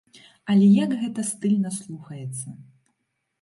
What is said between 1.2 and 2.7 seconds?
стыльна слухаецца!